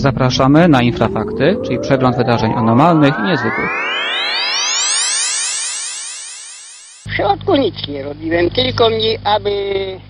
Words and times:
Zapraszamy 0.00 0.68
na 0.68 0.82
Infrafakty, 0.82 1.56
czyli 1.64 1.78
przegląd 1.78 2.16
wydarzeń 2.16 2.52
anormalnych 2.52 3.14
i 3.18 3.22
niezwykłych. 3.22 3.70
W 7.08 7.12
środku 7.12 7.56
nic 7.56 7.88
nie 7.88 8.02
robiłem, 8.02 8.50
tylko 8.50 8.90
mi, 8.90 9.18
aby 9.24 9.50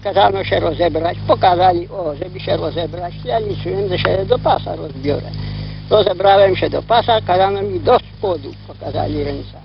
kazano 0.04 0.44
się 0.44 0.60
rozebrać. 0.60 1.18
Pokazali, 1.28 1.88
o, 1.88 2.14
żeby 2.14 2.40
się 2.40 2.56
rozebrać. 2.56 3.14
Ja 3.24 3.38
liczyłem, 3.38 3.88
że 3.88 3.98
się 3.98 4.26
do 4.26 4.38
pasa 4.38 4.76
rozbiorę. 4.76 5.30
Rozebrałem 5.90 6.56
się 6.56 6.70
do 6.70 6.82
pasa, 6.82 7.20
kazano 7.20 7.62
mi 7.62 7.80
do 7.80 7.98
spodu, 7.98 8.50
pokazali 8.66 9.24
ręcami. 9.24 9.64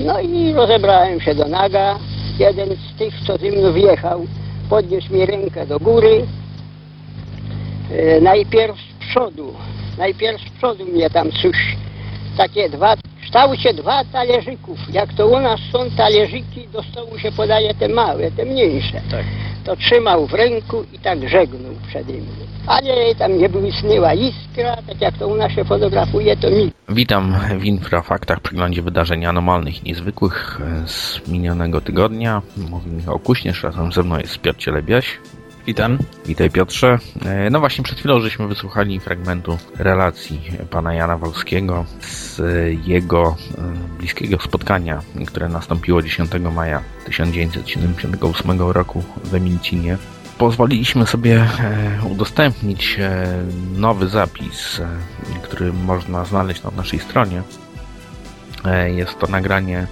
No 0.00 0.20
i 0.20 0.52
rozebrałem 0.52 1.20
się 1.20 1.34
do 1.34 1.48
naga. 1.48 1.98
Jeden 2.38 2.68
z 2.68 2.98
tych, 2.98 3.14
co 3.26 3.36
ze 3.36 3.50
mną 3.50 3.72
wjechał, 3.72 4.26
podniósł 4.70 5.14
mi 5.14 5.26
rękę 5.26 5.66
do 5.66 5.78
góry. 5.78 6.26
E, 7.92 8.20
najpierw 8.20 8.85
przodu, 9.16 9.54
najpierw 9.98 10.40
z 10.40 10.50
przodu 10.50 10.84
mnie 10.84 11.10
tam 11.10 11.32
coś, 11.32 11.76
takie 12.36 12.68
dwa, 12.68 12.96
w 12.96 13.22
kształcie 13.22 13.74
dwa 13.74 14.04
talerzyków. 14.04 14.78
Jak 14.92 15.12
to 15.12 15.26
u 15.26 15.40
nas 15.40 15.60
są 15.72 15.78
talerzyki, 15.96 16.68
do 16.72 16.82
stołu 16.82 17.18
się 17.18 17.32
podaje 17.32 17.74
te 17.74 17.88
małe, 17.88 18.30
te 18.30 18.44
mniejsze. 18.44 19.00
Tak. 19.10 19.24
To 19.64 19.76
trzymał 19.76 20.26
w 20.26 20.34
ręku 20.34 20.84
i 20.92 20.98
tak 20.98 21.28
żegnął 21.28 21.72
przede 21.88 22.12
mną. 22.12 22.32
Ale 22.66 23.14
tam 23.14 23.38
nie 23.38 23.48
błysnęła 23.48 24.14
iskra, 24.14 24.76
tak 24.86 25.00
jak 25.00 25.18
to 25.18 25.28
u 25.28 25.36
nas 25.36 25.52
się 25.52 25.64
fotografuje, 25.64 26.36
to 26.36 26.50
mi. 26.50 26.72
Witam 26.88 27.34
w 27.58 27.64
Infrafaktach, 27.64 28.40
przeglądzie 28.40 28.82
wydarzeń 28.82 29.26
anormalnych 29.26 29.84
i 29.84 29.88
niezwykłych 29.88 30.60
z 30.86 31.28
minionego 31.28 31.80
tygodnia. 31.80 32.42
Mówi 32.70 32.90
Michał 32.90 33.18
Kuśnierz, 33.18 33.62
razem 33.62 33.92
ze 33.92 34.02
mną 34.02 34.18
jest 34.18 34.38
Piotr 34.38 34.58
Cielebiaś. 34.58 35.18
Witam. 35.66 35.98
Witaj 36.26 36.50
Piotrze. 36.50 36.98
E, 37.24 37.50
No 37.50 37.60
właśnie 37.60 37.84
przed 37.84 37.98
chwilą 37.98 38.20
żeśmy 38.20 38.48
wysłuchali 38.48 39.00
fragmentu 39.00 39.58
relacji 39.78 40.40
pana 40.70 40.94
Jana 40.94 41.18
Wolskiego 41.18 41.84
z 42.00 42.40
jego 42.86 43.36
e, 43.58 43.96
bliskiego 43.98 44.38
spotkania, 44.38 45.02
które 45.26 45.48
nastąpiło 45.48 46.02
10 46.02 46.30
maja 46.54 46.82
1978 47.04 48.60
roku 48.60 49.02
w 49.24 49.34
Emilcinie. 49.34 49.98
Pozwoliliśmy 50.38 51.06
sobie 51.06 51.36
e, 51.60 51.98
udostępnić 52.10 52.96
e, 52.98 53.26
nowy 53.76 54.08
zapis, 54.08 54.80
e, 54.80 54.88
który 55.42 55.72
można 55.72 56.24
znaleźć 56.24 56.62
na 56.62 56.70
naszej 56.70 56.98
stronie. 56.98 57.42
E, 58.64 58.90
Jest 58.90 59.18
to 59.18 59.26
nagranie, 59.26 59.86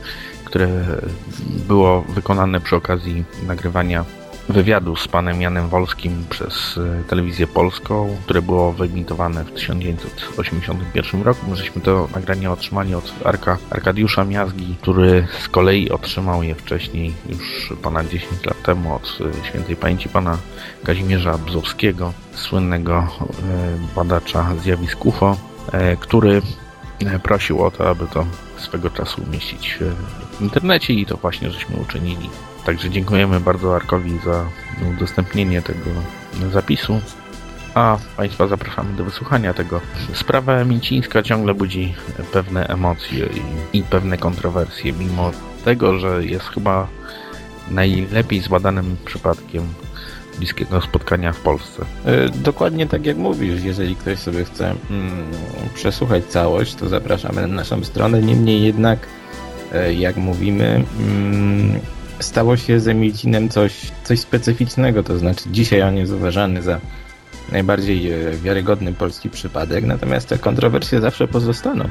które 0.44 0.68
było 1.68 2.02
wykonane 2.02 2.60
przy 2.60 2.76
okazji 2.76 3.24
nagrywania 3.46 4.04
wywiadu 4.48 4.96
z 4.96 5.08
panem 5.08 5.42
Janem 5.42 5.68
Wolskim 5.68 6.24
przez 6.30 6.78
e, 6.78 7.04
telewizję 7.04 7.46
polską, 7.46 8.16
które 8.24 8.42
było 8.42 8.72
wyemitowane 8.72 9.44
w 9.44 9.52
1981 9.52 11.22
roku. 11.22 11.46
My 11.50 11.56
żeśmy 11.56 11.82
to 11.82 12.08
nagranie 12.14 12.50
otrzymali 12.50 12.94
od 12.94 13.14
Arka, 13.24 13.58
Arkadiusza 13.70 14.24
Miazgi, 14.24 14.76
który 14.80 15.26
z 15.40 15.48
kolei 15.48 15.90
otrzymał 15.90 16.42
je 16.42 16.54
wcześniej, 16.54 17.12
już 17.28 17.72
ponad 17.82 18.08
10 18.08 18.46
lat 18.46 18.62
temu, 18.62 18.94
od 18.94 19.18
e, 19.20 19.46
świętej 19.46 19.76
pamięci 19.76 20.08
pana 20.08 20.38
Kazimierza 20.84 21.38
Bzowskiego, 21.38 22.12
słynnego 22.34 22.98
e, 22.98 23.06
badacza 23.96 24.52
zjawisk 24.62 25.06
UFO, 25.06 25.36
który 26.00 26.42
prosił 27.22 27.62
o 27.62 27.70
to, 27.70 27.90
aby 27.90 28.06
to 28.06 28.26
swego 28.56 28.90
czasu 28.90 29.22
umieścić 29.22 29.78
w 30.38 30.42
internecie 30.42 30.94
i 30.94 31.06
to 31.06 31.16
właśnie 31.16 31.50
żeśmy 31.50 31.76
uczynili. 31.76 32.30
Także 32.66 32.90
dziękujemy 32.90 33.40
bardzo 33.40 33.76
Arkowi 33.76 34.18
za 34.24 34.44
udostępnienie 34.94 35.62
tego 35.62 35.90
zapisu. 36.52 37.00
A 37.74 37.98
Państwa 38.16 38.46
zapraszamy 38.46 38.96
do 38.96 39.04
wysłuchania 39.04 39.54
tego. 39.54 39.80
Sprawa 40.12 40.64
Mincińska 40.64 41.22
ciągle 41.22 41.54
budzi 41.54 41.94
pewne 42.32 42.66
emocje 42.66 43.26
i, 43.72 43.78
i 43.78 43.82
pewne 43.82 44.18
kontrowersje, 44.18 44.92
mimo 44.92 45.30
tego, 45.64 45.98
że 45.98 46.24
jest 46.24 46.44
chyba 46.44 46.88
najlepiej 47.70 48.40
zbadanym 48.40 48.96
przypadkiem 49.04 49.62
bliskiego 50.38 50.80
spotkania 50.80 51.32
w 51.32 51.40
Polsce. 51.40 51.84
E, 52.04 52.28
Dokładnie 52.28 52.86
tak 52.86 53.06
jak 53.06 53.16
mówisz, 53.16 53.62
jeżeli 53.62 53.96
ktoś 53.96 54.18
sobie 54.18 54.44
chce 54.44 54.74
mm, 54.90 55.26
przesłuchać 55.74 56.24
całość, 56.24 56.74
to 56.74 56.88
zapraszamy 56.88 57.40
na 57.40 57.46
naszą 57.46 57.84
stronę. 57.84 58.22
Niemniej 58.22 58.62
jednak, 58.62 58.98
e, 59.72 59.94
jak 59.94 60.16
mówimy, 60.16 60.84
mm, 60.98 61.80
stało 62.24 62.56
się 62.56 62.80
z 62.80 62.88
Emilcinem 62.88 63.48
coś, 63.48 63.92
coś 64.04 64.20
specyficznego, 64.20 65.02
to 65.02 65.18
znaczy 65.18 65.44
dzisiaj 65.50 65.82
on 65.82 65.96
jest 65.96 66.12
uważany 66.12 66.62
za 66.62 66.80
najbardziej 67.52 68.12
e, 68.12 68.30
wiarygodny 68.30 68.92
polski 68.92 69.30
przypadek, 69.30 69.84
natomiast 69.84 70.28
te 70.28 70.38
kontrowersje 70.38 71.00
zawsze 71.00 71.28
pozostaną. 71.28 71.88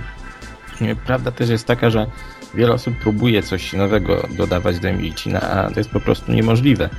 Prawda 1.05 1.31
też 1.31 1.49
jest 1.49 1.67
taka, 1.67 1.89
że 1.89 2.07
wiele 2.53 2.73
osób 2.73 2.93
próbuje 2.97 3.43
coś 3.43 3.73
nowego 3.73 4.27
dodawać 4.37 4.79
do 4.79 4.87
Emilcina, 4.87 5.41
a 5.41 5.71
to 5.71 5.79
jest 5.79 5.89
po 5.89 5.99
prostu 5.99 6.31
niemożliwe. 6.31 6.89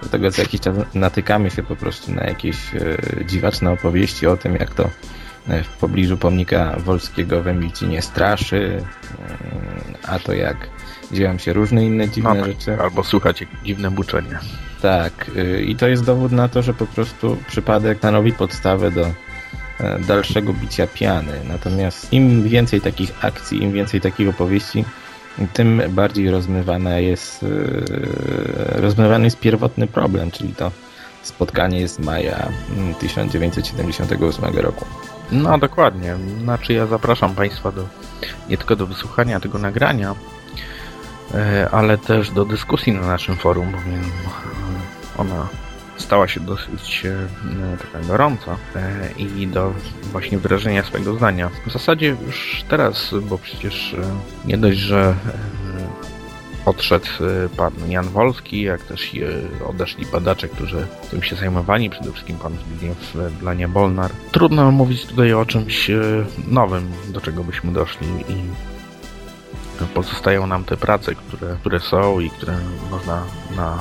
Dlatego 0.00 0.30
co 0.30 0.42
jakiś 0.42 0.60
czas 0.60 0.76
natykamy 0.94 1.50
się 1.50 1.62
po 1.62 1.76
prostu 1.76 2.12
na 2.12 2.24
jakieś 2.24 2.56
e, 2.74 3.24
dziwaczne 3.24 3.70
opowieści 3.70 4.26
o 4.26 4.36
tym, 4.36 4.54
jak 4.54 4.74
to 4.74 4.90
w 5.46 5.68
pobliżu 5.68 6.16
pomnika 6.16 6.76
Wolskiego 6.78 7.42
w 7.42 7.48
Emilcinie 7.48 8.02
straszy, 8.02 8.82
e, 10.04 10.08
a 10.08 10.18
to 10.18 10.32
jak 10.32 10.56
dzieją 11.12 11.38
się 11.38 11.52
różne 11.52 11.84
inne 11.84 12.08
dziwne 12.08 12.34
No, 12.34 12.44
rzeczy. 12.44 12.76
albo 12.80 13.04
słuchać 13.04 13.44
dziwne 13.64 13.90
buczenie. 13.90 14.38
Tak, 14.82 15.30
y, 15.36 15.62
i 15.62 15.76
to 15.76 15.88
jest 15.88 16.04
dowód 16.04 16.32
na 16.32 16.48
to, 16.48 16.62
że 16.62 16.74
po 16.74 16.86
prostu 16.86 17.36
przypadek 17.48 17.98
stanowi 17.98 18.32
podstawę 18.32 18.90
do 18.90 19.06
e, 19.80 19.98
dalszego 19.98 20.52
bicia 20.52 20.86
piany. 20.86 21.32
Natomiast 21.48 22.12
im 22.12 22.42
więcej 22.48 22.80
takich 22.80 23.24
akcji, 23.24 23.62
im 23.62 23.72
więcej 23.72 24.00
takich 24.00 24.28
opowieści, 24.28 24.84
tym 25.52 25.82
bardziej 25.88 26.30
rozmywana 26.30 26.98
jest, 26.98 27.44
rozmywany 28.68 29.24
jest 29.24 29.40
pierwotny 29.40 29.86
problem, 29.86 30.30
czyli 30.30 30.54
to 30.54 30.70
spotkanie 31.22 31.88
z 31.88 31.98
maja 31.98 32.48
mm, 32.76 32.94
1978 32.94 34.56
roku. 34.56 34.84
No 35.32 35.58
dokładnie. 35.58 36.16
Znaczy 36.42 36.72
ja 36.72 36.86
zapraszam 36.86 37.34
Państwa 37.34 37.72
do 37.72 37.88
nie 38.48 38.58
tylko 38.58 38.76
do 38.76 38.86
wysłuchania 38.86 39.40
tego 39.40 39.58
nagrania, 39.58 40.14
e, 41.34 41.68
ale 41.72 41.98
też 41.98 42.30
do 42.30 42.44
dyskusji 42.44 42.92
na 42.92 43.06
naszym 43.06 43.36
forum, 43.36 43.72
bowiem 43.72 44.02
ona 45.18 45.48
stała 45.96 46.28
się 46.28 46.40
dosyć 46.40 47.06
e, 47.06 47.76
taka 47.76 48.06
gorąca 48.06 48.56
e, 48.76 49.10
i 49.18 49.46
do 49.46 49.72
właśnie 50.02 50.38
wyrażenia 50.38 50.84
swojego 50.84 51.14
zdania. 51.14 51.50
W 51.66 51.72
zasadzie 51.72 52.16
już 52.26 52.64
teraz, 52.68 53.14
bo 53.22 53.38
przecież 53.38 53.96
nie 54.44 54.58
dość, 54.58 54.78
że 54.78 55.14
odszedł 56.66 57.06
e, 57.06 57.48
pan 57.56 57.72
Jan 57.88 58.08
Wolski, 58.08 58.62
jak 58.62 58.82
też 58.82 59.14
e, 59.14 59.64
odeszli 59.64 60.06
badacze, 60.06 60.48
którzy 60.48 60.86
tym 61.10 61.22
się 61.22 61.36
zajmowali, 61.36 61.90
przede 61.90 62.12
wszystkim 62.12 62.36
pan 62.36 62.52
Zbigniew 62.56 63.16
e, 63.16 63.30
Blania-Bolnar. 63.30 64.10
Trudno 64.32 64.70
mówić 64.70 65.06
tutaj 65.06 65.32
o 65.32 65.46
czymś 65.46 65.90
nowym, 66.48 66.92
do 67.08 67.20
czego 67.20 67.44
byśmy 67.44 67.72
doszli 67.72 68.08
i 68.28 68.34
pozostają 69.94 70.46
nam 70.46 70.64
te 70.64 70.76
prace, 70.76 71.14
które, 71.14 71.56
które 71.60 71.80
są 71.80 72.20
i 72.20 72.30
które 72.30 72.56
można 72.90 73.22
na 73.56 73.78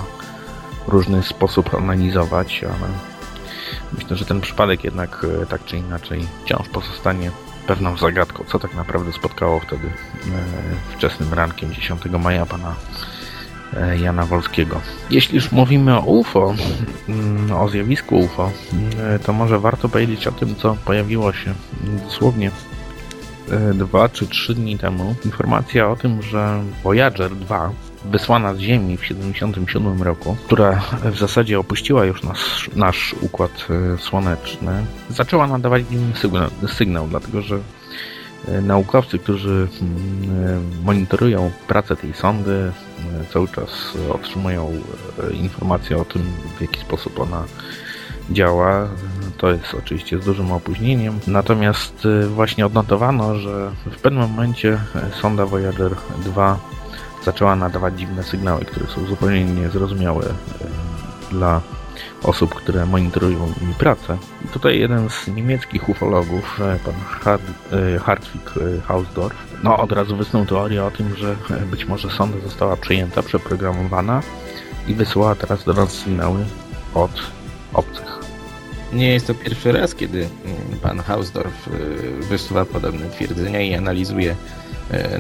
różny 0.88 1.24
sposób 1.24 1.74
analizować, 1.74 2.64
ale 2.64 2.88
myślę, 3.94 4.16
że 4.16 4.26
ten 4.26 4.42
przypadek 4.42 4.84
jednak 4.84 5.26
tak 5.50 5.66
czy 5.66 5.78
inaczej 5.78 6.28
wciąż 6.44 6.70
pozostanie 6.70 7.32
pewną 7.68 7.98
zagadką, 7.98 8.44
co 8.44 8.60
tak 8.60 8.74
naprawdę 8.76 9.14
spotkało 9.14 9.60
wtedy 9.60 9.88
e, 9.88 9.92
wczesnym 10.96 11.34
rankiem 11.34 11.74
10 11.74 12.02
maja 12.06 12.46
pana 12.46 12.76
e, 13.74 13.98
Jana 14.00 14.26
Wolskiego. 14.26 14.82
Jeśli 15.10 15.36
już 15.36 15.52
mówimy 15.52 15.98
o 15.98 16.02
UFO, 16.02 16.56
mm, 17.10 17.52
o 17.52 17.70
zjawisku 17.70 18.20
UFO, 18.20 18.52
e, 19.00 19.20
to 19.20 19.34
może 19.34 19.60
warto 19.60 19.90
powiedzieć 19.90 20.28
o 20.28 20.32
tym, 20.32 20.56
co 20.56 20.78
pojawiło 20.86 21.34
się 21.34 21.54
dosłownie 22.06 22.52
dwa 23.74 24.10
czy 24.10 24.28
trzy 24.28 24.56
dni 24.56 24.78
temu. 24.78 25.16
Informacja 25.26 25.90
o 25.90 25.96
tym, 25.96 26.22
że 26.22 26.64
Voyager 26.84 27.36
2 27.36 27.72
wysłana 28.06 28.54
z 28.54 28.60
Ziemi 28.60 28.98
w 28.98 29.02
1977 29.02 30.04
roku, 30.04 30.38
która 30.46 30.82
w 31.04 31.18
zasadzie 31.20 31.60
opuściła 31.60 32.06
już 32.06 32.24
nasz, 32.24 32.70
nasz 32.76 33.16
układ 33.22 33.68
e, 33.70 33.98
słoneczny, 33.98 34.86
zaczęła 35.10 35.48
nadawać 35.48 35.84
dziwny 35.88 36.14
sygnał, 36.68 37.08
dlatego 37.08 37.42
że 37.42 37.60
e, 38.48 38.62
naukowcy, 38.62 39.20
którzy 39.20 39.68
mm, 39.82 40.48
e, 40.48 40.86
monitorują 40.86 41.52
pracę 41.68 41.96
tej 41.96 42.14
sondy, 42.14 42.72
cały 43.34 43.48
czas 43.48 43.98
otrzymują 44.10 44.82
informacje 45.34 45.98
o 45.98 46.06
tym, 46.06 46.22
w 46.58 46.62
jaki 46.62 46.80
sposób 46.80 47.20
ona 47.20 47.44
działa. 48.32 48.88
To 49.38 49.52
jest 49.52 49.74
oczywiście 49.74 50.20
z 50.22 50.26
dużym 50.26 50.52
opóźnieniem. 50.52 51.20
Natomiast 51.28 52.08
właśnie 52.28 52.66
odnotowano, 52.66 53.36
że 53.36 53.72
w 53.86 54.02
pewnym 54.02 54.30
momencie 54.30 54.80
sonda 55.22 55.46
Voyager 55.46 55.92
2 56.26 56.60
zaczęła 57.26 57.56
nadawać 57.56 58.00
dziwne 58.00 58.24
sygnały, 58.24 58.66
które 58.66 58.88
są 58.88 59.06
zupełnie 59.06 59.46
niezrozumiałe 59.46 60.26
e, 60.26 60.32
dla 61.32 61.62
osób, 62.24 62.56
które 62.56 62.86
monitorują 62.86 63.48
mi 63.62 63.74
pracę. 63.80 64.18
I 64.46 64.48
tutaj 64.48 64.80
jeden 64.80 65.10
z 65.10 65.28
niemieckich 65.28 65.90
ufologów, 65.90 66.60
pan 66.86 66.94
Hard, 66.94 67.44
Hartwig 68.04 68.54
Hausdorff, 68.88 69.36
no 69.64 69.78
od 69.78 69.92
razu 69.92 70.18
wysnuł 70.18 70.46
teorię 70.46 70.84
o 70.84 70.92
tym, 70.92 71.16
że 71.16 71.36
być 71.72 71.86
może 71.86 72.10
sonda 72.10 72.38
została 72.40 72.78
przejęta, 72.78 73.24
przeprogramowana 73.24 74.22
i 74.88 74.94
wysyłała 74.94 75.36
teraz 75.36 75.64
do 75.64 75.74
nas 75.74 75.92
sygnały 75.92 76.46
od 76.94 77.12
obcych. 77.74 78.13
Nie 78.94 79.14
jest 79.14 79.28
to 79.28 79.34
pierwszy 79.34 79.72
raz, 79.72 79.96
kiedy 79.96 80.18
mm, 80.20 80.80
pan 80.82 81.00
Hausdorff 81.00 81.70
wysuwa 82.30 82.66
podobne 82.66 83.10
twierdzenia 83.10 83.62
i 83.62 83.74
analizuje 83.74 84.36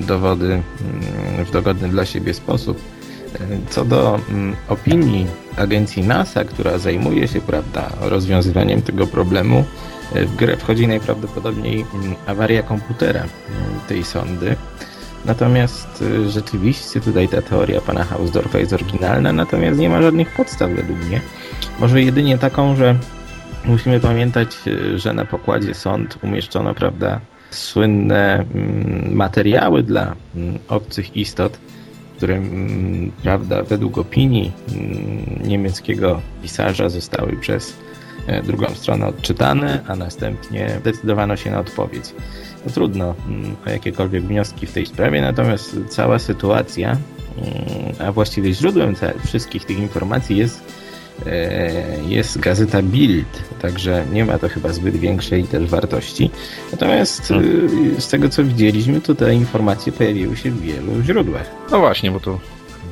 dowody 0.02 0.46
mm, 0.46 1.46
w 1.46 1.52
dogodny 1.52 1.90
dla 1.90 2.06
siebie 2.06 2.34
sposób. 2.34 2.82
Co 3.70 3.86
do 3.86 4.20
mm, 4.30 4.56
opinii 4.70 5.28
agencji 5.58 6.04
NASA, 6.04 6.44
która 6.44 6.78
zajmuje 6.78 7.28
się 7.28 7.42
prawda, 7.42 7.90
rozwiązywaniem 8.02 8.82
tego 8.82 9.08
problemu, 9.08 9.64
w 10.16 10.36
grę 10.36 10.58
wchodzi 10.58 10.88
najprawdopodobniej 10.88 11.86
awaria 12.28 12.64
komputera 12.64 13.24
tej 13.88 14.04
sondy. 14.04 14.56
Natomiast 15.26 16.02
y, 16.02 16.30
rzeczywiście 16.30 17.02
tutaj 17.02 17.28
ta 17.28 17.42
teoria 17.42 17.82
pana 17.82 18.04
Hausdorffa 18.04 18.60
jest 18.60 18.74
oryginalna, 18.74 19.34
natomiast 19.34 19.80
nie 19.80 19.90
ma 19.90 20.02
żadnych 20.02 20.34
podstaw 20.34 20.72
według 20.72 21.06
mnie. 21.06 21.22
Może 21.80 22.02
jedynie 22.02 22.38
taką, 22.38 22.76
że 22.76 22.96
musimy 23.66 24.00
pamiętać, 24.00 24.56
y, 24.68 25.00
że 25.00 25.14
na 25.14 25.26
pokładzie 25.26 25.74
sąd 25.74 26.18
umieszczono, 26.24 26.74
prawda, 26.74 27.20
słynne 27.52 28.46
mm, 28.56 29.16
materiały 29.16 29.84
dla 29.84 30.16
mm, 30.36 30.60
obcych 30.68 31.18
istot, 31.18 31.58
które, 32.18 32.36
mm, 32.36 33.12
prawda, 33.24 33.64
według 33.64 33.98
opinii 33.98 34.52
niemieckiego 35.44 36.22
pisarza 36.42 36.90
zostały 36.90 37.38
przez 37.38 37.78
e, 38.28 38.44
drugą 38.44 38.68
stronę 38.70 39.08
odczytane, 39.08 39.80
a 39.88 39.96
następnie 39.96 40.78
zdecydowano 40.80 41.36
się 41.36 41.52
na 41.52 41.60
odpowiedź. 41.60 42.14
No 42.66 42.72
trudno 42.72 43.16
o 43.68 43.70
jakiekolwiek 43.70 44.24
wnioski 44.24 44.68
w 44.68 44.74
tej 44.74 44.86
sprawie, 44.86 45.22
natomiast 45.22 45.78
cała 45.90 46.20
sytuacja, 46.20 46.98
a 48.00 48.12
właściwie 48.12 48.54
źródłem 48.54 48.96
wszystkich 49.26 49.66
tych 49.66 49.80
informacji 49.80 50.38
jest 50.38 50.83
jest 52.08 52.40
gazeta 52.40 52.82
Bild, 52.82 53.44
także 53.62 54.06
nie 54.12 54.26
ma 54.26 54.40
to 54.40 54.50
chyba 54.50 54.74
zbyt 54.74 54.96
większej 54.98 55.44
też 55.44 55.70
wartości. 55.70 56.30
Natomiast 56.72 57.28
hmm. 57.28 58.02
z 58.02 58.08
tego 58.08 58.30
co 58.30 58.44
widzieliśmy, 58.44 59.02
to 59.02 59.16
te 59.16 59.36
informacje 59.36 59.92
pojawiły 59.92 60.38
się 60.38 60.52
w 60.52 60.62
wielu 60.62 61.04
źródłach. 61.04 61.52
No 61.72 61.80
właśnie, 61.80 62.12
bo 62.12 62.20
to 62.20 62.40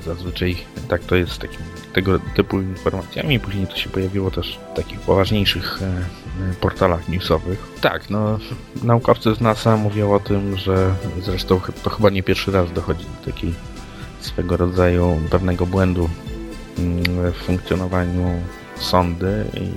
zazwyczaj 0.05 0.57
tak 0.87 1.01
to 1.01 1.15
jest 1.15 1.31
z 1.31 1.37
takim, 1.37 1.59
tego 1.93 2.19
typu 2.35 2.61
informacjami. 2.61 3.39
Później 3.39 3.67
to 3.67 3.75
się 3.75 3.89
pojawiło 3.89 4.31
też 4.31 4.59
w 4.73 4.75
takich 4.75 4.99
poważniejszych 4.99 5.79
e, 5.81 6.55
portalach 6.61 7.09
newsowych. 7.09 7.67
Tak, 7.81 8.09
no 8.09 8.39
naukowcy 8.83 9.35
z 9.35 9.41
NASA 9.41 9.77
mówią 9.77 10.13
o 10.13 10.19
tym, 10.19 10.57
że 10.57 10.93
zresztą 11.21 11.61
to 11.83 11.89
chyba 11.89 12.09
nie 12.09 12.23
pierwszy 12.23 12.51
raz 12.51 12.71
dochodzi 12.71 13.05
do 13.05 13.31
takiej 13.31 13.53
swego 14.19 14.57
rodzaju 14.57 15.21
pewnego 15.29 15.65
błędu 15.65 16.09
w 17.31 17.33
funkcjonowaniu 17.45 18.41
sądy 18.75 19.45
i, 19.53 19.71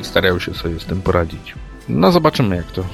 i 0.00 0.04
starają 0.04 0.38
się 0.38 0.54
sobie 0.54 0.80
z 0.80 0.84
tym 0.84 1.02
poradzić. 1.02 1.54
No 1.88 2.12
zobaczymy 2.12 2.56
jak 2.56 2.72
to 2.72 2.84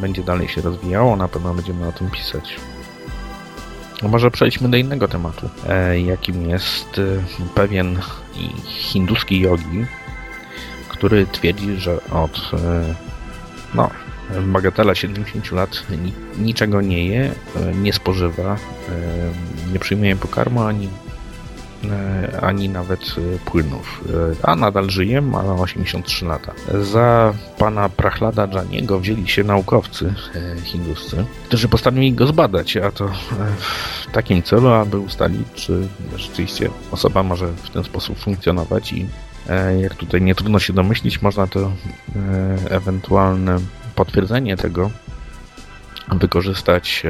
będzie 0.00 0.22
dalej 0.22 0.48
się 0.48 0.60
rozwijało, 0.60 1.16
na 1.16 1.28
pewno 1.28 1.54
będziemy 1.54 1.88
o 1.88 1.92
tym 1.92 2.10
pisać. 2.10 2.56
No 4.02 4.08
może 4.08 4.30
przejdźmy 4.30 4.68
do 4.68 4.76
innego 4.76 5.08
tematu, 5.08 5.50
e, 5.68 6.00
jakim 6.00 6.50
jest 6.50 6.98
e, 6.98 7.02
pewien 7.54 7.98
hinduski 8.66 9.40
jogi, 9.40 9.86
który 10.88 11.26
twierdzi, 11.26 11.76
że 11.76 12.04
od 12.10 12.50
e, 12.54 12.94
no, 13.74 13.90
bagatela 14.42 14.94
70 14.94 15.52
lat 15.52 15.86
niczego 16.38 16.80
nie 16.80 17.06
je, 17.06 17.32
nie 17.74 17.92
spożywa, 17.92 18.56
nie 19.72 19.78
przyjmuje 19.78 20.16
pokarmu 20.16 20.62
ani 20.62 20.88
ani 22.42 22.68
nawet 22.68 23.00
e, 23.00 23.38
płynów. 23.38 24.04
E, 24.42 24.48
a 24.48 24.56
nadal 24.56 24.90
żyje, 24.90 25.20
ma 25.20 25.44
83 25.54 26.26
lata. 26.26 26.52
Za 26.80 27.34
pana 27.58 27.88
Prachlada 27.88 28.48
Janiego 28.52 29.00
wzięli 29.00 29.28
się 29.28 29.44
naukowcy 29.44 30.14
hinduscy, 30.64 31.24
którzy 31.44 31.68
postanowili 31.68 32.12
go 32.12 32.26
zbadać, 32.26 32.76
a 32.76 32.90
to 32.90 33.08
w 34.08 34.12
takim 34.12 34.42
celu, 34.42 34.68
aby 34.68 34.98
ustalić, 34.98 35.48
czy 35.54 35.88
rzeczywiście 36.16 36.70
osoba 36.90 37.22
może 37.22 37.46
w 37.46 37.70
ten 37.70 37.84
sposób 37.84 38.18
funkcjonować 38.18 38.92
i 38.92 39.06
jak 39.80 39.94
tutaj 39.94 40.22
nie 40.22 40.34
trudno 40.34 40.58
się 40.58 40.72
domyślić, 40.72 41.22
można 41.22 41.46
to 41.46 41.72
ewentualne 42.70 43.58
potwierdzenie 43.94 44.56
tego 44.56 44.90
wykorzystać 46.08 47.02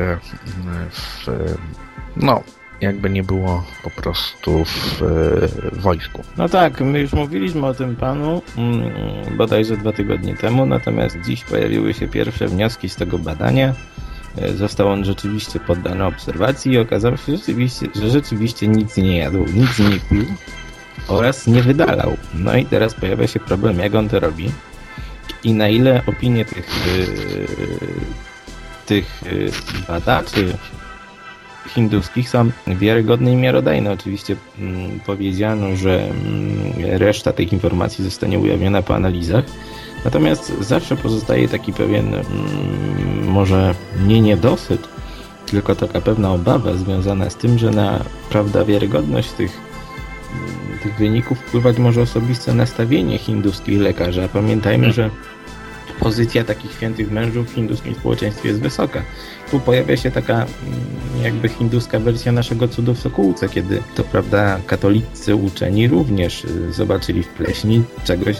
w 0.90 1.26
no, 2.16 2.42
jakby 2.82 3.10
nie 3.10 3.22
było 3.22 3.64
po 3.82 3.90
prostu 3.90 4.64
w 4.64 5.02
e, 5.02 5.80
wojsku. 5.80 6.22
No 6.36 6.48
tak, 6.48 6.80
my 6.80 7.00
już 7.00 7.12
mówiliśmy 7.12 7.66
o 7.66 7.74
tym 7.74 7.96
panu 7.96 8.42
mm, 8.56 9.36
bodajże 9.36 9.76
dwa 9.76 9.92
tygodnie 9.92 10.36
temu, 10.36 10.66
natomiast 10.66 11.16
dziś 11.24 11.44
pojawiły 11.44 11.94
się 11.94 12.08
pierwsze 12.08 12.48
wnioski 12.48 12.88
z 12.88 12.96
tego 12.96 13.18
badania. 13.18 13.74
E, 14.38 14.52
został 14.52 14.88
on 14.88 15.04
rzeczywiście 15.04 15.60
poddany 15.60 16.04
obserwacji 16.04 16.72
i 16.72 16.78
okazało 16.78 17.16
się, 17.16 17.36
rzeczywiście, 17.36 17.86
że 17.94 18.10
rzeczywiście 18.10 18.68
nic 18.68 18.96
nie 18.96 19.18
jadł, 19.18 19.38
nic 19.38 19.78
nie 19.78 20.00
pił 20.10 20.24
oraz 21.08 21.46
nie 21.46 21.62
wydalał. 21.62 22.16
No 22.34 22.56
i 22.56 22.66
teraz 22.66 22.94
pojawia 22.94 23.26
się 23.26 23.40
problem, 23.40 23.78
jak 23.78 23.94
on 23.94 24.08
to 24.08 24.20
robi 24.20 24.50
i 25.44 25.52
na 25.52 25.68
ile 25.68 26.02
opinie 26.06 26.44
tych, 26.44 26.86
yy, 26.86 27.46
tych 28.86 29.22
badaczy 29.88 30.56
hinduskich 31.68 32.28
są 32.28 32.50
wiarygodne 32.66 33.32
i 33.32 33.36
miarodajne. 33.36 33.92
Oczywiście 33.92 34.36
mm, 34.58 35.00
powiedziano, 35.00 35.76
że 35.76 36.04
mm, 36.04 36.98
reszta 36.98 37.32
tych 37.32 37.52
informacji 37.52 38.04
zostanie 38.04 38.38
ujawniona 38.38 38.82
po 38.82 38.94
analizach. 38.94 39.44
Natomiast 40.04 40.52
zawsze 40.60 40.96
pozostaje 40.96 41.48
taki 41.48 41.72
pewien, 41.72 42.14
mm, 42.14 43.28
może 43.28 43.74
nie 44.06 44.20
niedosyt, 44.20 44.88
tylko 45.46 45.74
taka 45.74 46.00
pewna 46.00 46.32
obawa 46.32 46.74
związana 46.74 47.30
z 47.30 47.36
tym, 47.36 47.58
że 47.58 47.70
na 47.70 48.04
prawda 48.30 48.64
wiarygodność 48.64 49.30
tych, 49.30 49.60
mm, 50.32 50.78
tych 50.82 50.96
wyników 50.98 51.38
wpływać 51.38 51.78
może 51.78 52.02
osobiste 52.02 52.54
nastawienie 52.54 53.18
hinduskich 53.18 53.80
lekarzy. 53.80 54.24
A 54.24 54.28
pamiętajmy, 54.28 54.92
hmm. 54.92 54.92
że 54.94 55.10
pozycja 56.02 56.44
takich 56.44 56.72
świętych 56.72 57.10
mężów 57.10 57.50
w 57.50 57.54
hinduskim 57.54 57.94
społeczeństwie 57.94 58.48
jest 58.48 58.60
wysoka. 58.60 59.02
Tu 59.50 59.60
pojawia 59.60 59.96
się 59.96 60.10
taka 60.10 60.34
mm, 60.34 60.46
jakby 61.22 61.48
hinduska 61.48 62.00
wersja 62.00 62.32
naszego 62.32 62.68
cudu 62.68 62.94
w 62.94 62.98
Sokółce, 62.98 63.48
kiedy 63.48 63.82
to 63.94 64.04
prawda 64.04 64.60
katolicy 64.66 65.36
uczeni 65.36 65.88
również 65.88 66.44
y, 66.44 66.72
zobaczyli 66.72 67.22
w 67.22 67.28
pleśni 67.28 67.82
czegoś 68.04 68.36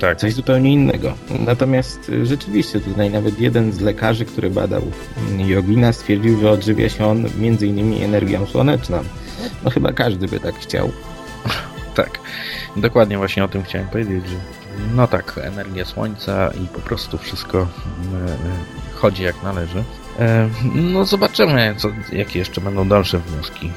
tak. 0.00 0.18
coś 0.18 0.32
zupełnie 0.34 0.72
innego. 0.72 1.14
Natomiast 1.46 2.08
y, 2.08 2.26
rzeczywiście 2.26 2.80
tutaj 2.80 3.10
nawet 3.10 3.40
jeden 3.40 3.72
z 3.72 3.80
lekarzy, 3.80 4.24
który 4.24 4.50
badał 4.50 4.82
jogina 5.38 5.92
stwierdził, 5.92 6.40
że 6.40 6.50
odżywia 6.50 6.88
się 6.88 7.06
on 7.06 7.24
między 7.38 7.66
innymi 7.66 8.02
energią 8.02 8.46
słoneczną. 8.46 8.98
No 9.64 9.70
chyba 9.70 9.92
każdy 9.92 10.28
by 10.28 10.40
tak 10.40 10.54
chciał. 10.54 10.92
Tak, 11.94 12.18
dokładnie 12.76 13.18
właśnie 13.18 13.44
o 13.44 13.48
tym 13.48 13.62
chciałem 13.62 13.88
powiedzieć, 13.88 14.28
że 14.28 14.61
no 14.94 15.06
tak, 15.06 15.40
energia 15.42 15.84
słońca 15.84 16.50
i 16.64 16.66
po 16.68 16.80
prostu 16.80 17.18
wszystko 17.18 17.58
e, 17.58 17.64
e, 17.64 18.36
chodzi 18.94 19.22
jak 19.22 19.42
należy. 19.42 19.84
E, 20.18 20.48
no 20.74 21.04
zobaczymy, 21.04 21.74
co, 21.78 21.88
jakie 22.12 22.38
jeszcze 22.38 22.60
będą 22.60 22.88
dalsze 22.88 23.18
wnioski 23.18 23.70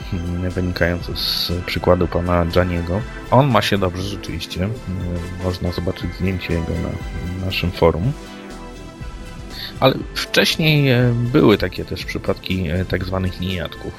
wynikające 0.49 1.15
z 1.15 1.51
przykładu 1.65 2.07
pana 2.07 2.45
Janiego. 2.55 3.01
On 3.31 3.47
ma 3.47 3.61
się 3.61 3.77
dobrze 3.77 4.03
rzeczywiście. 4.03 4.69
Można 5.43 5.71
zobaczyć 5.71 6.15
zdjęcie 6.15 6.53
jego 6.53 6.71
na 6.73 7.45
naszym 7.45 7.71
forum. 7.71 8.11
Ale 9.79 9.95
wcześniej 10.15 10.89
były 11.13 11.57
takie 11.57 11.85
też 11.85 12.05
przypadki 12.05 12.65
tak 12.89 13.05
zwanych 13.05 13.39
nijadków. 13.39 13.93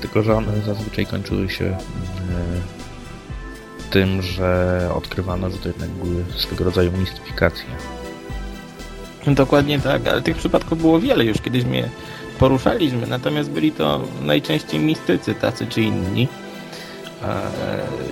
Tylko, 0.00 0.22
że 0.22 0.36
one 0.36 0.60
zazwyczaj 0.66 1.06
kończyły 1.06 1.50
się 1.50 1.76
tym, 3.94 4.22
że 4.22 4.90
odkrywano, 4.94 5.50
że 5.50 5.58
to 5.58 5.68
jednak 5.68 5.90
były 5.90 6.24
swego 6.36 6.64
rodzaju 6.64 6.92
mistyfikacje. 6.98 7.66
Dokładnie 9.26 9.80
tak, 9.80 10.08
ale 10.08 10.22
tych 10.22 10.36
przypadków 10.36 10.80
było 10.80 11.00
wiele, 11.00 11.24
już 11.24 11.40
kiedyś 11.40 11.64
mnie 11.64 11.88
poruszaliśmy, 12.38 13.06
natomiast 13.06 13.50
byli 13.50 13.72
to 13.72 14.00
najczęściej 14.22 14.80
mistycy, 14.80 15.34
tacy 15.34 15.66
czy 15.66 15.82
inni. 15.82 16.28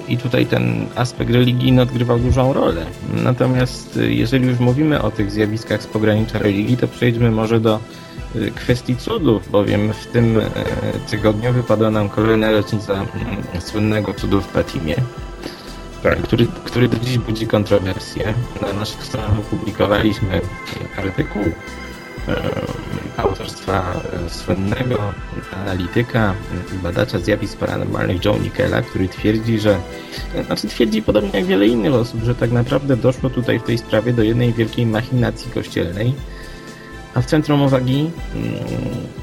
I 0.08 0.18
tutaj 0.18 0.46
ten 0.46 0.86
aspekt 0.94 1.30
religijny 1.30 1.82
odgrywał 1.82 2.18
dużą 2.18 2.52
rolę. 2.52 2.86
Natomiast 3.24 3.98
jeżeli 4.02 4.46
już 4.46 4.58
mówimy 4.58 5.02
o 5.02 5.10
tych 5.10 5.30
zjawiskach 5.30 5.82
z 5.82 5.86
pogranicza 5.86 6.38
religii, 6.38 6.76
to 6.76 6.88
przejdźmy 6.88 7.30
może 7.30 7.60
do 7.60 7.80
y, 8.36 8.50
kwestii 8.54 8.96
cudów, 8.96 9.50
bowiem 9.50 9.92
w 9.92 10.06
tym 10.06 10.40
e, 10.40 10.42
tygodniu 11.10 11.52
wypadła 11.52 11.90
nam 11.90 12.08
kolejna 12.08 12.50
rocznica 12.50 12.92
mm, 12.92 13.06
słynnego 13.60 14.14
cudu 14.14 14.40
w 14.40 14.46
Fatimie. 14.46 14.96
Tak. 16.02 16.22
który, 16.22 16.46
który 16.64 16.88
do 16.88 16.96
dziś 16.96 17.18
budzi 17.18 17.46
kontrowersje. 17.46 18.34
Na 18.62 18.72
naszych 18.72 19.04
stronach 19.04 19.38
opublikowaliśmy 19.38 20.40
artykuł 20.96 21.42
autorstwa 23.16 24.00
słynnego 24.28 25.12
analityka 25.62 26.34
i 26.74 26.78
badacza 26.82 27.18
zjawisk 27.18 27.58
paranormalnych 27.58 28.24
Joe 28.24 28.38
Nickela, 28.38 28.82
który 28.82 29.08
twierdzi, 29.08 29.58
że 29.58 29.80
znaczy 30.46 30.68
twierdzi 30.68 31.02
podobnie 31.02 31.30
jak 31.32 31.44
wiele 31.44 31.66
innych 31.66 31.94
osób, 31.94 32.22
że 32.22 32.34
tak 32.34 32.50
naprawdę 32.52 32.96
doszło 32.96 33.30
tutaj 33.30 33.58
w 33.58 33.62
tej 33.62 33.78
sprawie 33.78 34.12
do 34.12 34.22
jednej 34.22 34.52
wielkiej 34.52 34.86
machinacji 34.86 35.50
kościelnej, 35.50 36.14
a 37.14 37.20
w 37.20 37.26
centrum 37.26 37.62
uwagi 37.62 38.10
mm, 38.34 38.54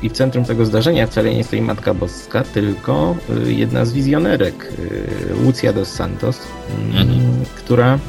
i 0.02 0.10
w 0.10 0.14
centrum 0.14 0.46
tego 0.46 0.66
zdarzenia 0.66 1.08
wcale 1.08 1.36
nie 1.36 1.44
stoi 1.44 1.62
Matka 1.62 1.94
Boska, 1.94 2.44
tylko 2.44 3.16
y, 3.48 3.54
jedna 3.54 3.86
z 3.86 3.94
wizjonerek, 3.94 4.74
y, 4.80 5.44
Lucia 5.46 5.74
dos 5.74 5.92
Santos, 5.92 6.48
mm, 6.78 6.98
mhm. 6.98 7.46
która 7.56 8.00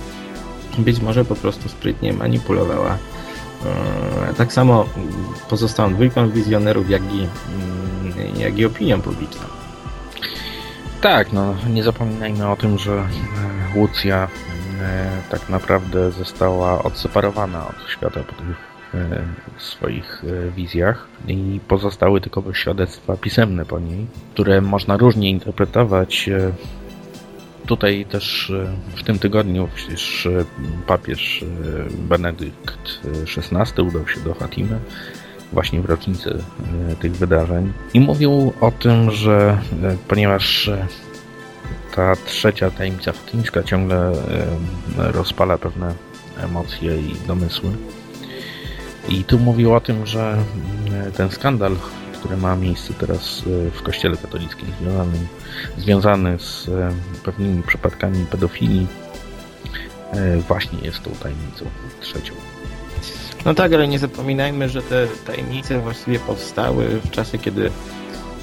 być 0.78 1.00
może 1.00 1.25
po 1.25 1.34
prostu 1.34 1.68
sprytnie 1.68 2.12
manipulowała 2.12 2.99
e, 4.30 4.34
tak 4.34 4.52
samo 4.52 4.87
pozostałą 5.49 5.94
dwójką 5.94 6.30
wizjonerów, 6.30 6.90
jak 6.90 7.02
i, 7.02 7.18
mm, 7.18 8.40
jak 8.40 8.58
i 8.58 8.64
opinią 8.64 9.00
publiczną. 9.00 9.42
Tak, 11.00 11.32
no 11.32 11.54
nie 11.70 11.82
zapominajmy 11.82 12.49
o 12.50 12.56
tym, 12.56 12.78
że 12.78 12.92
e, 12.92 13.80
Lucja 13.80 14.28
e, 14.80 15.10
tak 15.30 15.49
naprawdę 15.49 16.10
została 16.10 16.82
odseparowana 16.82 17.68
od 17.68 17.90
świata 17.90 18.20
w 19.56 19.62
swoich 19.62 20.25
e, 20.25 20.50
wizjach 20.50 21.09
i 21.28 21.61
pozostały 21.68 22.20
tylko 22.20 22.54
świadectwa 22.54 23.16
pisemne 23.16 23.64
po 23.64 23.78
niej, 23.78 24.06
które 24.35 24.61
można 24.61 24.97
różnie 24.97 25.30
interpretować. 25.30 26.28
E, 26.28 26.52
tutaj 27.66 28.06
też 28.11 28.52
w 28.97 29.02
tym 29.02 29.18
tygodniu 29.18 29.68
przecież 29.75 30.28
papież 30.87 31.44
Benedykt 31.90 33.00
XVI 33.37 33.82
udał 33.82 34.09
się 34.09 34.20
do 34.20 34.35
Fatimy 34.35 34.78
właśnie 35.52 35.80
w 35.80 35.85
rocznicę 35.85 36.35
tych 37.00 37.12
wydarzeń 37.16 37.73
i 37.94 38.00
mówił 38.00 38.52
o 38.61 38.70
tym, 38.70 39.11
że 39.11 39.59
ponieważ 40.09 40.70
ta 41.94 42.16
trzecia 42.16 42.70
tajemnica 42.70 43.12
fatimska 43.12 43.62
ciągle 43.62 44.12
rozpala 44.97 45.59
pewne 45.59 45.94
emocje 46.42 47.00
i 47.00 47.14
domysły, 47.26 47.70
i 49.11 49.25
tu 49.25 49.38
mówił 49.38 49.75
o 49.75 49.81
tym, 49.81 50.07
że 50.07 50.33
mm, 50.33 51.12
ten 51.12 51.31
skandal, 51.31 51.76
który 52.19 52.37
ma 52.37 52.57
miejsce 52.57 52.95
teraz 52.95 53.43
e, 53.67 53.71
w 53.71 53.83
kościele 53.83 54.17
katolickim, 54.17 54.69
związany, 54.81 55.19
związany 55.79 56.38
z 56.38 56.69
e, 56.69 56.90
pewnymi 57.25 57.62
przypadkami 57.62 58.26
pedofilii, 58.26 58.87
e, 60.12 60.37
właśnie 60.37 60.79
jest 60.83 61.02
tą 61.02 61.11
tajemnicą 61.11 61.64
trzecią. 62.00 62.35
No 63.45 63.55
tak, 63.55 63.73
ale 63.73 63.88
nie 63.88 63.99
zapominajmy, 63.99 64.69
że 64.69 64.83
te 64.83 65.07
tajemnice 65.26 65.81
właściwie 65.81 66.19
powstały 66.19 66.88
w 67.05 67.11
czasie, 67.11 67.38
kiedy 67.38 67.71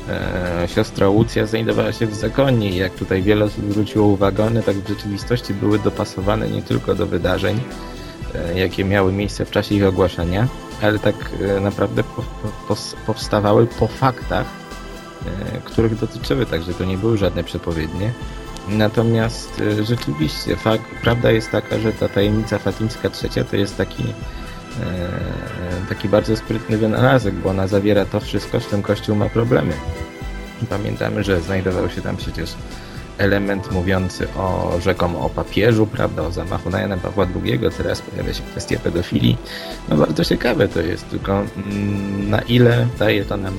e, 0.09 0.67
siostra 0.75 1.09
Łucja 1.09 1.45
znajdowała 1.45 1.91
się 1.91 2.07
w 2.07 2.15
zakonie 2.15 2.69
i 2.69 2.75
jak 2.75 2.93
tutaj 2.93 3.21
wiele 3.21 3.49
zwróciło 3.49 4.07
uwagę, 4.07 4.45
one 4.45 4.63
tak 4.63 4.75
w 4.75 4.87
rzeczywistości 4.89 5.53
były 5.53 5.79
dopasowane 5.79 6.49
nie 6.49 6.61
tylko 6.61 6.95
do 6.95 7.05
wydarzeń, 7.05 7.59
jakie 8.55 8.85
miały 8.85 9.11
miejsce 9.11 9.45
w 9.45 9.51
czasie 9.51 9.75
ich 9.75 9.85
ogłaszania, 9.85 10.47
ale 10.81 10.99
tak 10.99 11.15
e, 11.57 11.59
naprawdę 11.59 12.03
powstawały 13.05 13.67
po 13.67 13.87
faktach, 13.87 14.45
e, 15.25 15.61
których 15.61 15.99
dotyczyły, 15.99 16.45
także 16.45 16.73
to 16.73 16.85
nie 16.85 16.97
były 16.97 17.17
żadne 17.17 17.43
przepowiednie. 17.43 18.11
Natomiast 18.69 19.61
rzeczywiście 19.83 20.55
fakt, 20.55 20.83
prawda 21.01 21.31
jest 21.31 21.51
taka, 21.51 21.79
że 21.79 21.93
ta 21.93 22.09
tajemnica 22.09 22.59
fatimska 22.59 23.09
trzecia 23.09 23.43
to 23.43 23.55
jest 23.55 23.77
taki 23.77 24.03
taki 25.89 26.09
bardzo 26.09 26.35
sprytny 26.35 26.77
wynalazek, 26.77 27.33
bo 27.35 27.49
ona 27.49 27.67
zawiera 27.67 28.05
to 28.05 28.19
wszystko, 28.19 28.59
z 28.59 28.67
czym 28.67 28.81
Kościół 28.81 29.15
ma 29.15 29.29
problemy. 29.29 29.73
Pamiętamy, 30.69 31.23
że 31.23 31.41
znajdował 31.41 31.89
się 31.89 32.01
tam 32.01 32.17
przecież 32.17 32.55
element 33.17 33.71
mówiący 33.71 34.27
o 34.33 34.71
rzekomo 34.81 35.25
o 35.25 35.29
papieżu, 35.29 35.87
prawda, 35.87 36.21
o 36.21 36.31
zamachu 36.31 36.69
na 36.69 36.81
Jana 36.81 36.97
Pawła 36.97 37.27
II, 37.43 37.59
teraz 37.77 38.01
pojawia 38.01 38.33
się 38.33 38.43
kwestia 38.43 38.79
pedofilii. 38.79 39.37
No 39.89 39.97
bardzo 39.97 40.25
ciekawe 40.25 40.67
to 40.67 40.81
jest, 40.81 41.09
tylko 41.09 41.43
mm, 41.55 42.29
na 42.29 42.41
ile 42.41 42.87
daje 42.99 43.25
to 43.25 43.37
nam, 43.37 43.53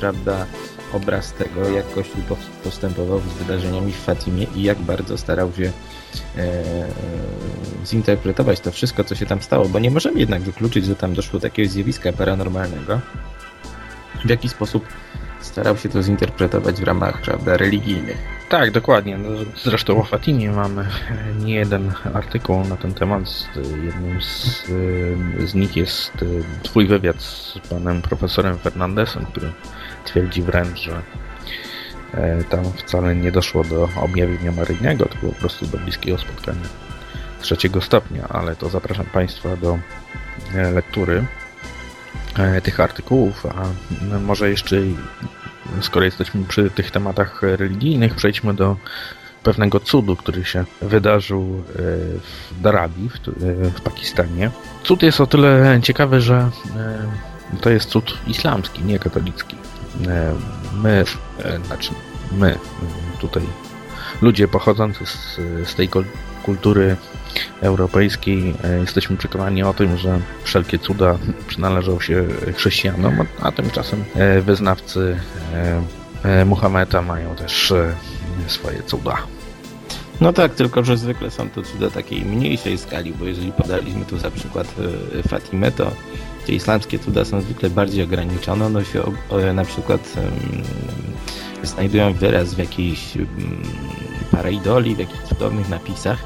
prawda, 0.00 0.46
obraz 0.92 1.32
tego, 1.32 1.68
jak 1.68 1.92
Kościół 1.92 2.22
postępował 2.64 3.20
z 3.20 3.42
wydarzeniami 3.42 3.92
w 3.92 3.96
Fatimie 3.96 4.46
i 4.56 4.62
jak 4.62 4.78
bardzo 4.78 5.18
starał 5.18 5.52
się 5.52 5.72
e, 6.36 6.62
zinterpretować 7.86 8.60
to 8.60 8.72
wszystko, 8.72 9.04
co 9.04 9.14
się 9.14 9.26
tam 9.26 9.42
stało, 9.42 9.68
bo 9.68 9.78
nie 9.78 9.90
możemy 9.90 10.20
jednak 10.20 10.42
wykluczyć, 10.42 10.84
że 10.84 10.96
tam 10.96 11.14
doszło 11.14 11.38
do 11.38 11.48
takiego 11.48 11.70
zjawiska 11.70 12.12
paranormalnego. 12.12 13.00
W 14.24 14.30
jaki 14.30 14.48
sposób 14.48 14.84
starał 15.40 15.76
się 15.76 15.88
to 15.88 16.02
zinterpretować 16.02 16.80
w 16.80 16.84
ramach 16.84 17.20
prawda, 17.22 17.56
religijnych. 17.56 18.39
Tak, 18.50 18.70
dokładnie. 18.70 19.18
No, 19.18 19.28
zresztą 19.64 20.00
o 20.00 20.04
Fatimie 20.04 20.50
mamy 20.50 20.88
nie 21.44 21.54
jeden 21.54 21.92
artykuł 22.14 22.64
na 22.64 22.76
ten 22.76 22.94
temat. 22.94 23.22
Jednym 23.84 24.22
z, 24.22 24.66
z 25.44 25.54
nich 25.54 25.76
jest 25.76 26.12
e, 26.22 26.26
twój 26.62 26.86
wywiad 26.86 27.22
z 27.22 27.58
panem 27.70 28.02
profesorem 28.02 28.58
Fernandesem, 28.58 29.26
który 29.26 29.52
twierdzi 30.04 30.42
wręcz, 30.42 30.78
że 30.78 31.02
e, 32.14 32.44
tam 32.44 32.64
wcale 32.72 33.16
nie 33.16 33.32
doszło 33.32 33.64
do 33.64 33.88
objawienia 33.96 34.52
maryjnego, 34.52 35.06
tylko 35.06 35.26
po 35.26 35.40
prostu 35.40 35.66
do 35.66 35.78
bliskiego 35.78 36.18
spotkania 36.18 36.68
trzeciego 37.40 37.80
stopnia, 37.80 38.28
ale 38.28 38.56
to 38.56 38.68
zapraszam 38.68 39.06
Państwa 39.06 39.56
do 39.56 39.78
e, 40.54 40.70
lektury 40.70 41.24
tych 42.62 42.80
artykułów, 42.80 43.46
a 43.46 43.64
może 44.18 44.50
jeszcze 44.50 44.76
skoro 45.80 46.04
jesteśmy 46.04 46.44
przy 46.44 46.70
tych 46.70 46.90
tematach 46.90 47.42
religijnych, 47.42 48.14
przejdźmy 48.14 48.54
do 48.54 48.76
pewnego 49.42 49.80
cudu, 49.80 50.16
który 50.16 50.44
się 50.44 50.64
wydarzył 50.82 51.42
e, 51.42 51.72
w 51.78 52.60
Darabi, 52.60 53.08
w, 53.08 53.14
e, 53.14 53.30
w 53.70 53.80
Pakistanie. 53.80 54.50
Cud 54.84 55.02
jest 55.02 55.20
o 55.20 55.26
tyle 55.26 55.80
ciekawy, 55.82 56.20
że 56.20 56.50
e, 56.76 57.60
to 57.60 57.70
jest 57.70 57.90
cud 57.90 58.18
islamski, 58.26 58.84
nie 58.84 58.98
katolicki. 58.98 59.56
My, 60.74 61.04
znaczy 61.66 61.90
my, 62.32 62.58
tutaj 63.20 63.42
ludzie 64.22 64.48
pochodzący 64.48 65.06
z, 65.06 65.36
z 65.68 65.74
tej 65.74 65.88
kultury 66.42 66.96
europejskiej 67.60 68.54
jesteśmy 68.80 69.16
przekonani 69.16 69.62
o 69.62 69.74
tym, 69.74 69.96
że 69.96 70.20
wszelkie 70.44 70.78
cuda 70.78 71.18
przynależą 71.48 72.00
się 72.00 72.24
chrześcijanom, 72.56 73.26
a 73.40 73.52
tymczasem 73.52 74.04
wyznawcy 74.42 75.20
Muhammeda 76.46 77.02
mają 77.02 77.34
też 77.34 77.72
swoje 78.46 78.82
cuda. 78.82 79.16
No 80.20 80.32
tak, 80.32 80.54
tylko 80.54 80.84
że 80.84 80.96
zwykle 80.96 81.30
są 81.30 81.50
to 81.50 81.62
cuda 81.62 81.90
takiej 81.90 82.24
mniejszej 82.24 82.78
skali, 82.78 83.12
bo 83.12 83.24
jeżeli 83.24 83.52
podaliśmy 83.52 84.04
tu 84.04 84.18
za 84.18 84.30
przykład 84.30 84.74
Fatimę, 85.28 85.72
to 85.72 85.90
te 86.46 86.52
islamskie 86.52 86.98
cuda 86.98 87.24
są 87.24 87.40
zwykle 87.40 87.70
bardziej 87.70 88.04
ograniczone. 88.04 88.66
One 88.66 88.84
się 88.84 89.02
na 89.54 89.64
przykład 89.64 90.14
znajdują 91.62 92.12
wyraz 92.12 92.54
w 92.54 92.58
jakiejś 92.58 93.18
paraidoli, 94.30 94.94
w 94.94 94.98
jakichś 94.98 95.22
cudownych 95.22 95.68
napisach. 95.68 96.18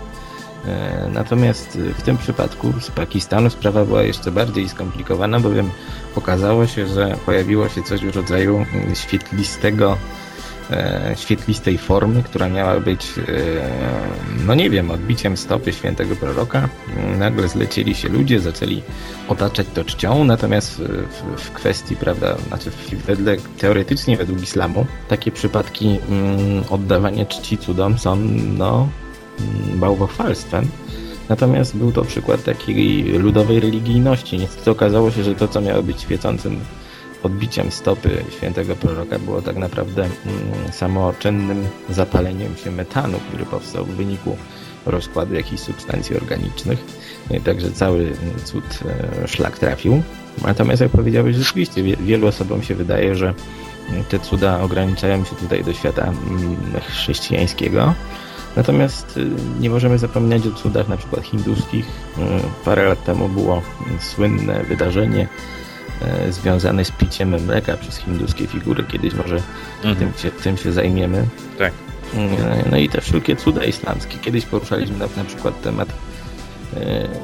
E, 0.66 1.08
natomiast 1.12 1.78
w 1.98 2.02
tym 2.02 2.18
przypadku 2.18 2.72
z 2.80 2.90
Pakistanu 2.90 3.50
sprawa 3.50 3.84
była 3.84 4.02
jeszcze 4.02 4.30
bardziej 4.30 4.68
skomplikowana, 4.68 5.40
bowiem 5.40 5.70
okazało 6.16 6.66
się, 6.66 6.86
że 6.86 7.16
pojawiło 7.26 7.68
się 7.68 7.82
coś 7.82 8.00
w 8.00 8.16
rodzaju 8.16 8.66
świetlistego 8.94 9.96
e, 10.70 11.14
świetlistej 11.16 11.78
formy, 11.78 12.22
która 12.22 12.48
miała 12.48 12.80
być, 12.80 13.06
e, 13.18 13.22
no 14.46 14.54
nie 14.54 14.70
wiem, 14.70 14.90
odbiciem 14.90 15.36
stopy 15.36 15.72
świętego 15.72 16.16
proroka. 16.16 16.68
Nagle 17.18 17.48
zlecieli 17.48 17.94
się 17.94 18.08
ludzie, 18.08 18.40
zaczęli 18.40 18.82
otaczać 19.28 19.66
to 19.74 19.84
czcią, 19.84 20.24
natomiast 20.24 20.80
w, 20.80 21.40
w 21.42 21.50
kwestii, 21.50 21.96
prawda, 21.96 22.36
znaczy 22.48 22.70
wedle, 23.06 23.36
teoretycznie 23.58 24.16
według 24.16 24.42
islamu, 24.42 24.86
takie 25.08 25.30
przypadki 25.32 25.98
mm, 26.08 26.64
oddawania 26.70 27.26
czci 27.26 27.58
cudom 27.58 27.98
są, 27.98 28.16
no, 28.58 28.88
Mm, 29.03 29.03
bałwochwalstwem. 29.74 30.68
Natomiast 31.28 31.76
był 31.76 31.92
to 31.92 32.04
przykład 32.04 32.44
takiej 32.44 33.02
ludowej 33.02 33.60
religijności. 33.60 34.38
Niestety 34.38 34.70
okazało 34.70 35.10
się, 35.10 35.24
że 35.24 35.34
to, 35.34 35.48
co 35.48 35.60
miało 35.60 35.82
być 35.82 36.00
świecącym 36.00 36.60
odbiciem 37.22 37.70
stopy 37.70 38.24
świętego 38.36 38.76
proroka, 38.76 39.18
było 39.18 39.42
tak 39.42 39.56
naprawdę 39.56 40.02
mm, 40.02 40.72
samoczynnym 40.72 41.66
zapaleniem 41.90 42.56
się 42.56 42.70
metanu, 42.70 43.18
który 43.28 43.46
powstał 43.46 43.84
w 43.84 43.88
wyniku 43.88 44.36
rozkładu 44.86 45.34
jakichś 45.34 45.62
substancji 45.62 46.16
organicznych. 46.16 46.84
Także 47.44 47.70
cały 47.70 48.12
cud 48.44 48.64
e, 49.24 49.28
szlak 49.28 49.58
trafił. 49.58 50.02
Natomiast 50.42 50.82
jak 50.82 50.90
powiedziałeś, 50.90 51.36
rzeczywiście 51.36 51.82
wielu 51.82 52.26
osobom 52.26 52.62
się 52.62 52.74
wydaje, 52.74 53.14
że 53.16 53.34
te 54.08 54.18
cuda 54.18 54.60
ograniczają 54.60 55.24
się 55.24 55.36
tutaj 55.36 55.64
do 55.64 55.72
świata 55.72 56.02
mm, 56.02 56.56
chrześcijańskiego. 56.88 57.94
Natomiast 58.56 59.16
y, 59.16 59.30
nie 59.60 59.70
możemy 59.70 59.98
zapominać 59.98 60.46
o 60.46 60.50
cudach 60.52 60.88
na 60.88 60.96
przykład 60.96 61.24
hinduskich. 61.24 61.86
Y, 62.18 62.20
Parę 62.64 62.88
lat 62.88 63.04
temu 63.04 63.28
było 63.28 63.62
słynne 64.00 64.64
wydarzenie 64.64 65.28
y, 66.28 66.32
związane 66.32 66.84
z 66.84 66.90
piciem 66.90 67.42
mleka 67.46 67.76
przez 67.76 67.96
hinduskie 67.96 68.46
figury. 68.46 68.84
Kiedyś 68.84 69.14
może 69.14 69.38
Mhm. 69.84 69.96
tym, 69.96 70.12
się, 70.22 70.30
tym 70.30 70.56
się 70.56 70.72
zajmiemy. 70.72 71.26
Tak. 71.58 71.72
No 72.70 72.76
i 72.76 72.88
te 72.88 73.00
wszelkie 73.00 73.36
cuda 73.36 73.64
islamskie. 73.64 74.18
Kiedyś 74.18 74.46
poruszaliśmy 74.46 74.98
na, 74.98 75.06
na 75.16 75.24
przykład 75.24 75.62
temat 75.62 75.88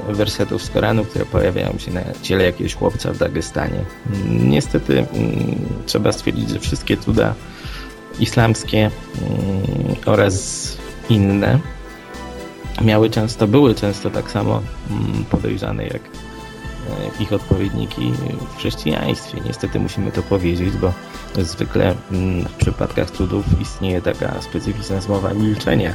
wersetów 0.08 0.62
z 0.62 0.70
Koranu, 0.70 1.04
które 1.04 1.25
pojawiają 1.26 1.78
się 1.78 1.90
na 1.90 2.00
ciele 2.22 2.44
jakiegoś 2.44 2.75
chłopca 2.75 3.12
w 3.12 3.18
Dagestanie. 3.18 3.84
Niestety 4.28 4.99
mm, 4.99 5.56
trzeba 5.87 6.12
stwierdzić, 6.12 6.50
że 6.50 6.58
wszystkie 6.60 6.96
cuda 6.96 7.34
islamskie 8.20 8.78
mm, 8.78 9.96
oraz 10.06 10.76
inne 11.11 11.59
miały 12.83 13.11
często, 13.11 13.47
były 13.47 13.75
często 13.75 14.11
tak 14.11 14.31
samo 14.31 14.62
mm, 14.90 15.25
podejrzane 15.25 15.85
jak 15.85 16.02
e, 16.02 17.23
ich 17.23 17.33
odpowiedniki 17.33 18.12
w 18.55 18.57
chrześcijaństwie. 18.57 19.38
Niestety 19.45 19.81
musimy 19.81 20.12
to 20.12 20.23
powiedzieć, 20.23 20.76
bo 20.76 20.93
zwykle 21.38 21.95
mm, 22.12 22.45
w 22.45 22.52
przypadkach 22.52 23.11
cudów 23.11 23.45
istnieje 23.61 24.02
taka 24.02 24.43
specyficzna 24.43 25.00
zmowa 25.00 25.35
milczenia 25.35 25.95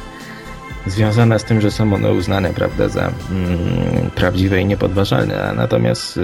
związana 0.86 1.38
z 1.38 1.44
tym, 1.44 1.60
że 1.60 1.70
są 1.70 1.94
one 1.94 2.12
uznane 2.12 2.54
prawda, 2.54 2.88
za 2.88 3.00
mm, 3.30 4.10
prawdziwe 4.14 4.60
i 4.60 4.66
niepodważalne, 4.66 5.52
natomiast 5.56 6.16
y, 6.16 6.20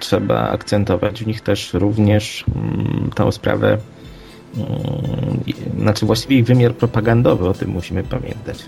trzeba 0.00 0.48
akcentować 0.48 1.24
w 1.24 1.26
nich 1.26 1.40
też 1.40 1.74
również 1.74 2.44
mm, 2.56 3.10
tą 3.14 3.32
sprawę, 3.32 3.78
znaczy 5.78 6.06
właściwie 6.06 6.38
ich 6.38 6.44
wymiar 6.44 6.74
propagandowy, 6.74 7.48
o 7.48 7.52
tym 7.54 7.70
musimy 7.70 8.02
pamiętać. 8.02 8.64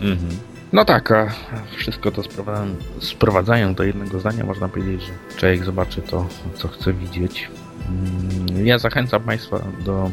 Mhm. 0.00 0.28
No 0.72 0.84
tak, 0.84 1.12
a 1.12 1.32
wszystko 1.76 2.10
to 2.10 2.22
sprowadza- 2.22 2.66
sprowadzając 3.00 3.76
do 3.76 3.84
jednego 3.84 4.20
zdania, 4.20 4.44
można 4.44 4.68
powiedzieć, 4.68 5.02
że 5.02 5.36
człowiek 5.38 5.64
zobaczy 5.64 6.02
to, 6.02 6.26
co 6.54 6.68
chce 6.68 6.92
widzieć. 6.92 7.48
Mm, 7.88 8.66
Ja 8.66 8.78
zachęcam 8.78 9.22
Państwa 9.22 9.58
do 9.84 9.92
mm, 9.98 10.12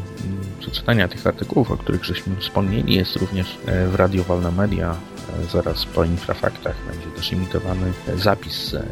przeczytania 0.59 1.07
tych 1.07 1.27
artykułów, 1.27 1.71
o 1.71 1.77
których 1.77 2.05
żeśmy 2.05 2.35
wspomnieli. 2.35 2.95
Jest 2.95 3.15
również 3.15 3.57
e, 3.65 3.87
w 3.87 3.95
Radio 3.95 4.23
Wolne 4.23 4.51
Media. 4.51 4.95
e, 5.41 5.45
Zaraz 5.51 5.85
po 5.85 6.03
infrafaktach 6.03 6.75
będzie 6.91 7.15
też 7.15 7.31
imitowany 7.31 7.93
zapis 8.15 8.73
e, 8.73 8.83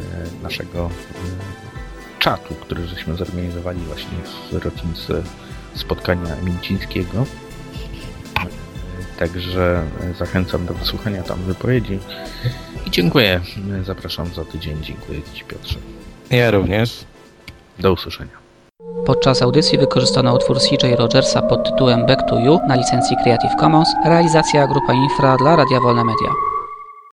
naszego 0.44 0.90
czatu, 2.20 2.54
który 2.56 2.88
żeśmy 2.88 3.16
zorganizowali 3.16 3.80
właśnie 3.80 4.18
w 4.52 4.64
rocznicy 4.66 5.24
spotkania 5.76 6.36
Mięcińskiego. 6.44 7.26
Także 9.20 9.84
e, 10.12 10.14
zachęcam 10.14 10.66
do 10.66 10.74
wysłuchania 10.74 11.24
tam 11.24 11.40
wypowiedzi. 11.44 12.00
I 12.88 12.92
dziękuję. 12.92 13.42
Zapraszam 13.84 14.34
za 14.34 14.46
tydzień. 14.46 14.78
Dziękuję 14.82 15.22
Ci 15.34 15.44
Piotrze. 15.44 15.80
Ja 16.30 16.52
również. 16.52 17.06
Do 17.80 17.94
usłyszenia. 17.94 18.42
Podczas 19.06 19.42
audycji 19.42 19.78
wykorzystano 19.78 20.36
utwór 20.36 20.60
CJ 20.60 20.96
Rogersa 20.98 21.42
pod 21.42 21.64
tytułem 21.64 22.06
Back 22.06 22.30
to 22.30 22.40
You 22.40 22.60
na 22.68 22.76
licencji 22.76 23.18
Creative 23.24 23.56
Commons, 23.60 23.90
realizacja 24.06 24.68
Grupa 24.68 24.94
Infra 24.94 25.38
dla 25.38 25.56
Radia 25.56 25.80
Wolne 25.80 26.04
Media. 26.04 26.51